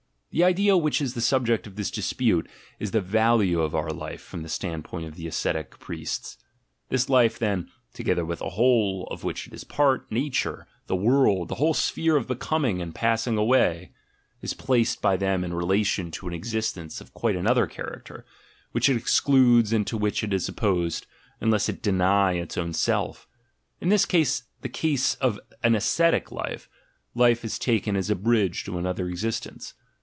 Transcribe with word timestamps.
ASCETIC 0.33 0.45
IDEALS 0.47 0.75
121 0.81 0.85
The 0.87 0.87
idea, 0.87 1.01
which 1.01 1.01
is 1.01 1.13
the 1.13 1.29
subject 1.29 1.67
of 1.67 1.75
this 1.75 1.91
dispute, 1.91 2.49
is 2.79 2.91
the 2.91 3.01
value 3.01 3.59
of 3.59 3.75
our 3.75 3.89
life 3.91 4.21
from 4.21 4.43
the 4.43 4.47
standpoint 4.47 5.05
of 5.05 5.15
the 5.15 5.27
ascetic 5.27 5.77
priests: 5.77 6.37
this 6.87 7.09
life, 7.09 7.37
then 7.37 7.69
(together 7.93 8.23
with 8.23 8.39
the 8.39 8.51
whole 8.51 9.05
of 9.11 9.25
which 9.25 9.47
it 9.47 9.53
is 9.53 9.63
a 9.63 9.65
part, 9.65 10.09
"Nature," 10.09 10.67
"the 10.87 10.95
world," 10.95 11.49
the 11.49 11.55
whole 11.55 11.73
sphere 11.73 12.15
of 12.15 12.27
becom 12.27 12.65
ing 12.65 12.81
and 12.81 12.95
passing 12.95 13.37
away), 13.37 13.91
is 14.41 14.53
placed 14.53 15.01
by 15.01 15.17
them 15.17 15.43
in 15.43 15.53
relation 15.53 16.11
to 16.11 16.29
an 16.29 16.33
existence 16.33 17.01
of 17.01 17.13
quite 17.13 17.35
another 17.35 17.67
character, 17.67 18.25
which 18.71 18.87
it 18.87 18.95
excludes 18.95 19.73
and 19.73 19.85
to 19.85 19.97
which 19.97 20.23
it 20.23 20.31
is 20.31 20.47
opposed, 20.47 21.05
unless 21.41 21.67
it 21.67 21.81
deny 21.81 22.35
its 22.35 22.57
own 22.57 22.71
self: 22.71 23.27
in 23.81 23.89
this 23.89 24.05
case, 24.05 24.43
the 24.61 24.69
case 24.69 25.15
of 25.15 25.37
an 25.61 25.75
ascetic 25.75 26.31
life, 26.31 26.69
life 27.15 27.43
is 27.43 27.59
taken 27.59 27.97
as 27.97 28.09
a 28.09 28.15
bridge 28.15 28.63
to 28.63 28.77
another 28.79 29.09
existence. 29.09 29.73